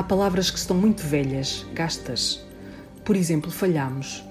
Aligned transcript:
Há 0.00 0.02
palavras 0.02 0.50
que 0.50 0.56
estão 0.56 0.74
muito 0.74 1.02
velhas, 1.02 1.66
gastas. 1.74 2.42
Por 3.04 3.14
exemplo, 3.14 3.50
falhamos. 3.50 4.24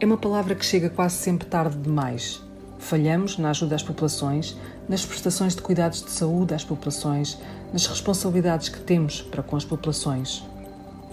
É 0.00 0.04
uma 0.04 0.16
palavra 0.16 0.52
que 0.52 0.66
chega 0.66 0.90
quase 0.90 1.14
sempre 1.14 1.46
tarde 1.46 1.76
demais. 1.76 2.42
Falhamos 2.80 3.38
na 3.38 3.50
ajuda 3.50 3.76
às 3.76 3.84
populações, 3.84 4.56
nas 4.88 5.06
prestações 5.06 5.54
de 5.54 5.62
cuidados 5.62 6.02
de 6.02 6.10
saúde 6.10 6.54
às 6.54 6.64
populações, 6.64 7.38
nas 7.72 7.86
responsabilidades 7.86 8.68
que 8.68 8.80
temos 8.80 9.22
para 9.22 9.44
com 9.44 9.54
as 9.54 9.64
populações. 9.64 10.42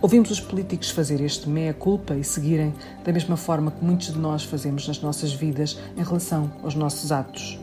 Ouvimos 0.02 0.32
os 0.32 0.42
políticos 0.42 0.90
fazer 0.90 1.22
este 1.22 1.48
meia-culpa 1.48 2.16
e 2.16 2.24
seguirem 2.24 2.74
da 3.06 3.14
mesma 3.14 3.38
forma 3.38 3.70
que 3.70 3.86
muitos 3.86 4.12
de 4.12 4.18
nós 4.18 4.44
fazemos 4.44 4.88
nas 4.88 5.00
nossas 5.02 5.32
vidas 5.32 5.78
em 5.96 6.02
relação 6.02 6.52
aos 6.64 6.74
nossos 6.74 7.12
atos. 7.12 7.60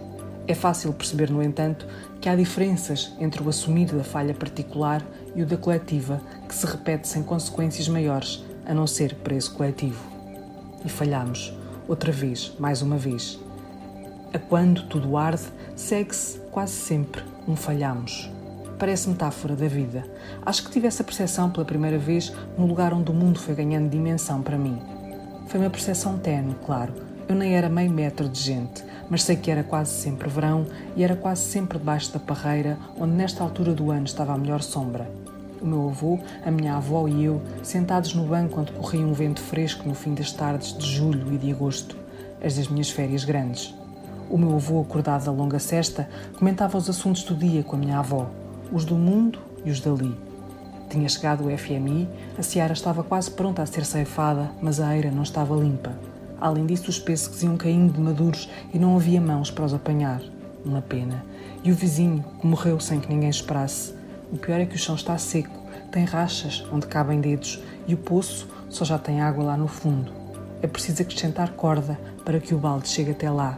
É 0.49 0.55
fácil 0.55 0.93
perceber, 0.93 1.29
no 1.31 1.43
entanto, 1.43 1.87
que 2.21 2.29
há 2.29 2.37
diferenças 2.37 3.13
entre 3.19 3.43
o 3.43 3.49
assumir 3.49 3.87
da 3.87 4.05
falha 4.05 4.33
particular 4.33 5.05
e 5.35 5.43
o 5.43 5.47
da 5.47 5.57
coletiva, 5.57 6.21
que 6.49 6.55
se 6.55 6.65
repete 6.67 7.09
sem 7.09 7.23
consequências 7.23 7.89
maiores, 7.89 8.45
a 8.65 8.73
não 8.73 8.87
ser 8.87 9.15
para 9.17 9.35
esse 9.35 9.51
coletivo. 9.51 10.01
E 10.85 10.89
falhamos, 10.89 11.53
outra 11.89 12.13
vez, 12.13 12.53
mais 12.61 12.81
uma 12.81 12.97
vez. 12.97 13.41
A 14.33 14.39
quando 14.39 14.85
tudo 14.85 15.17
arde, 15.17 15.43
segue-se 15.75 16.39
quase 16.51 16.75
sempre 16.75 17.23
um 17.49 17.57
falhamos. 17.57 18.31
Parece 18.79 19.09
metáfora 19.09 19.57
da 19.57 19.67
vida. 19.67 20.05
Acho 20.45 20.65
que 20.65 20.71
tive 20.71 20.87
essa 20.87 21.03
percepção 21.03 21.51
pela 21.51 21.65
primeira 21.65 21.99
vez 21.99 22.33
no 22.57 22.67
lugar 22.67 22.93
onde 22.93 23.11
o 23.11 23.15
mundo 23.15 23.41
foi 23.41 23.55
ganhando 23.55 23.89
dimensão 23.89 24.43
para 24.43 24.59
mim. 24.59 24.79
Foi 25.49 25.59
uma 25.59 25.71
percepção 25.71 26.19
tenue, 26.19 26.55
claro. 26.65 26.93
Eu 27.29 27.35
nem 27.35 27.57
era 27.57 27.69
meio 27.69 27.91
metro 27.91 28.29
de 28.29 28.41
gente, 28.41 28.85
mas 29.11 29.25
sei 29.25 29.35
que 29.35 29.51
era 29.51 29.65
quase 29.65 29.91
sempre 29.91 30.29
verão 30.29 30.65
e 30.95 31.03
era 31.03 31.17
quase 31.17 31.43
sempre 31.43 31.77
debaixo 31.77 32.13
da 32.13 32.21
parreira, 32.21 32.79
onde 32.97 33.15
nesta 33.15 33.43
altura 33.43 33.75
do 33.75 33.91
ano 33.91 34.05
estava 34.05 34.33
a 34.33 34.39
melhor 34.39 34.63
sombra. 34.63 35.11
O 35.61 35.67
meu 35.67 35.89
avô, 35.89 36.21
a 36.45 36.51
minha 36.53 36.77
avó 36.77 37.09
e 37.09 37.25
eu, 37.25 37.43
sentados 37.65 38.15
no 38.15 38.25
banco 38.25 38.61
onde 38.61 38.71
corria 38.71 39.05
um 39.05 39.13
vento 39.13 39.41
fresco 39.41 39.89
no 39.89 39.95
fim 39.95 40.15
das 40.15 40.31
tardes 40.31 40.79
de 40.79 40.87
julho 40.87 41.33
e 41.35 41.37
de 41.37 41.51
agosto, 41.51 41.97
as 42.41 42.57
das 42.57 42.69
minhas 42.69 42.91
férias 42.91 43.25
grandes. 43.25 43.75
O 44.31 44.39
meu 44.39 44.55
avô, 44.55 44.81
acordado 44.81 45.25
da 45.25 45.33
longa 45.33 45.59
cesta, 45.59 46.09
comentava 46.39 46.79
os 46.79 46.89
assuntos 46.89 47.25
do 47.25 47.35
dia 47.35 47.65
com 47.65 47.75
a 47.75 47.79
minha 47.79 47.99
avó, 47.99 48.31
os 48.71 48.85
do 48.85 48.95
mundo 48.95 49.41
e 49.65 49.71
os 49.73 49.81
dali. 49.81 50.17
Tinha 50.89 51.09
chegado 51.09 51.49
o 51.49 51.59
FMI, 51.59 52.09
a 52.39 52.43
seara 52.45 52.73
estava 52.73 53.03
quase 53.03 53.33
pronta 53.33 53.63
a 53.63 53.67
ser 53.67 53.85
ceifada, 53.85 54.49
mas 54.63 54.79
a 54.79 54.95
eira 54.95 55.11
não 55.11 55.25
estava 55.25 55.57
limpa. 55.57 55.93
Além 56.41 56.67
disso, 56.67 56.91
os 56.91 56.99
pêssegos 56.99 57.43
iam 57.43 57.57
caindo 57.57 57.93
de 57.93 58.01
maduros 58.01 58.49
e 58.73 58.79
não 58.79 58.97
havia 58.97 59.21
mãos 59.21 59.51
para 59.51 59.65
os 59.65 59.75
apanhar. 59.75 60.21
Uma 60.65 60.83
pena. 60.83 61.25
E 61.63 61.73
o 61.73 61.75
vizinho, 61.75 62.25
morreu 62.43 62.79
sem 62.79 63.01
que 63.01 63.09
ninguém 63.09 63.31
esperasse. 63.31 63.95
O 64.33 64.37
pior 64.37 64.61
é 64.61 64.67
que 64.67 64.75
o 64.75 64.79
chão 64.79 64.95
está 64.95 65.17
seco, 65.17 65.67
tem 65.91 66.05
rachas 66.05 66.65
onde 66.73 66.87
cabem 66.87 67.21
dedos 67.21 67.61
e 67.87 67.95
o 67.95 67.99
poço 67.99 68.49
só 68.69 68.85
já 68.85 68.99
tem 68.99 69.21
água 69.21 69.45
lá 69.45 69.57
no 69.57 69.69
fundo. 69.69 70.13
É 70.61 70.67
preciso 70.67 71.03
acrescentar 71.03 71.53
corda 71.53 71.99
para 72.25 72.41
que 72.41 72.55
o 72.55 72.59
balde 72.59 72.89
chegue 72.89 73.13
até 73.13 73.31
lá. 73.31 73.57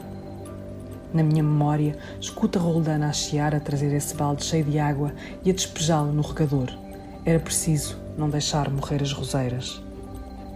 Na 1.13 1.23
minha 1.23 1.43
memória, 1.43 1.97
escuta 2.21 2.59
Roldana 2.59 3.09
a 3.09 3.13
chiar 3.13 3.55
a 3.55 3.61
trazer 3.61 3.93
esse 3.95 4.15
balde 4.15 4.45
cheio 4.45 4.65
de 4.65 4.79
água 4.79 5.13
e 5.43 5.51
a 5.51 5.55
despejá-lo 5.55 6.13
no 6.13 6.23
regador. 6.23 6.69
Era 7.25 7.41
preciso 7.41 7.97
não 8.17 8.29
deixar 8.29 8.71
morrer 8.71 9.03
as 9.03 9.13
roseiras. 9.13 9.83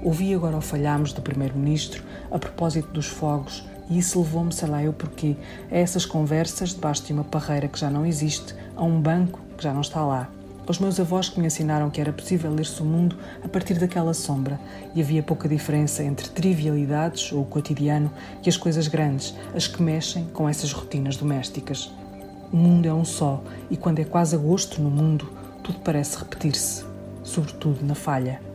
Ouvi 0.03 0.35
agora 0.35 0.57
o 0.57 0.61
falhamos 0.61 1.13
do 1.13 1.23
Primeiro-Ministro 1.23 2.03
a 2.29 2.37
propósito 2.37 2.91
dos 2.91 3.07
fogos 3.07 3.65
e 3.89 3.99
isso 3.99 4.19
levou-me, 4.19 4.53
sei 4.53 4.69
lá 4.69 4.83
eu 4.83 4.93
porquê, 4.93 5.37
a 5.71 5.77
essas 5.77 6.05
conversas 6.05 6.71
debaixo 6.71 7.05
de 7.05 7.13
uma 7.13 7.23
parreira 7.23 7.69
que 7.69 7.79
já 7.79 7.89
não 7.89 8.05
existe, 8.05 8.53
a 8.75 8.83
um 8.83 9.01
banco 9.01 9.39
que 9.57 9.63
já 9.63 9.73
não 9.73 9.81
está 9.81 10.05
lá. 10.05 10.29
Os 10.67 10.81
meus 10.81 10.99
avós 10.99 11.29
que 11.29 11.39
me 11.39 11.47
ensinaram 11.47 11.89
que 11.89 12.01
era 12.01 12.13
possível 12.13 12.53
ler-se 12.53 12.83
o 12.83 12.85
mundo 12.85 13.17
a 13.45 13.49
partir 13.49 13.75
daquela 13.75 14.13
sombra 14.13 14.59
e 14.93 15.01
havia 15.01 15.23
pouca 15.23 15.49
diferença 15.49 16.03
entre 16.03 16.29
trivialidades 16.31 17.33
ou 17.33 17.43
o 17.43 17.47
cotidiano 17.47 18.11
e 18.45 18.49
as 18.49 18.57
coisas 18.57 18.89
grandes, 18.89 19.35
as 19.55 19.69
que 19.69 19.81
mexem 19.81 20.25
com 20.33 20.49
essas 20.49 20.73
rotinas 20.73 21.17
domésticas. 21.17 21.93
O 22.53 22.57
mundo 22.57 22.87
é 22.87 22.95
um 22.95 23.05
só 23.05 23.41
e 23.71 23.77
quando 23.77 24.01
é 24.01 24.05
quase 24.05 24.35
agosto 24.35 24.83
no 24.83 24.91
mundo, 24.91 25.31
tudo 25.63 25.79
parece 25.79 26.19
repetir-se, 26.19 26.85
sobretudo 27.23 27.85
na 27.85 27.95
falha. 27.95 28.52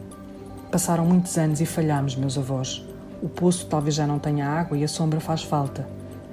Passaram 0.77 1.07
muitos 1.07 1.35
anos 1.39 1.59
e 1.59 1.65
falhámos, 1.65 2.15
meus 2.15 2.37
avós. 2.37 2.85
O 3.19 3.27
poço 3.27 3.65
talvez 3.65 3.95
já 3.95 4.05
não 4.05 4.19
tenha 4.19 4.47
água 4.47 4.77
e 4.77 4.83
a 4.83 4.87
sombra 4.87 5.19
faz 5.19 5.41
falta. 5.41 5.87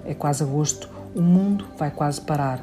É 0.04 0.12
quase 0.12 0.42
agosto, 0.42 0.86
o 1.14 1.22
mundo 1.22 1.64
vai 1.78 1.90
quase 1.90 2.20
parar. 2.20 2.62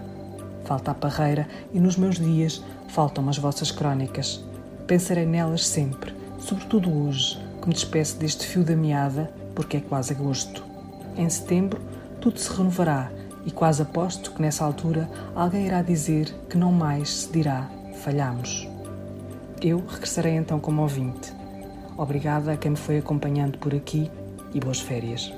Falta 0.64 0.92
a 0.92 0.94
parreira 0.94 1.48
e 1.74 1.80
nos 1.80 1.98
meus 1.98 2.20
dias 2.20 2.64
faltam 2.88 3.28
as 3.28 3.40
vossas 3.40 3.72
crónicas. 3.72 4.46
Pensarei 4.86 5.26
nelas 5.26 5.66
sempre, 5.66 6.14
sobretudo 6.38 6.96
hoje, 6.96 7.44
que 7.60 7.68
me 7.68 7.74
despeço 7.74 8.16
deste 8.18 8.46
fio 8.46 8.64
da 8.64 8.76
meada, 8.76 9.34
porque 9.56 9.78
é 9.78 9.82
quase 9.82 10.14
agosto. 10.14 10.64
Em 11.18 11.28
setembro, 11.28 11.82
tudo 12.22 12.40
se 12.40 12.56
renovará 12.56 13.12
e 13.44 13.50
quase 13.50 13.82
aposto 13.82 14.34
que 14.34 14.42
nessa 14.44 14.64
altura 14.64 15.10
alguém 15.34 15.66
irá 15.66 15.82
dizer 15.82 16.32
que 16.48 16.60
não 16.60 16.72
mais 16.72 17.22
se 17.22 17.32
dirá 17.32 17.68
falhamos. 18.04 18.70
Eu 19.60 19.84
regressarei 19.88 20.36
então 20.36 20.60
como 20.60 20.84
ouvinte 20.84 21.42
Obrigada 22.02 22.54
a 22.54 22.58
quem 22.58 22.72
me 22.72 22.78
foi 22.78 22.98
acompanhando 22.98 23.60
por 23.60 23.76
aqui 23.76 24.10
e 24.56 24.60
boas 24.60 24.80
férias. 24.80 25.32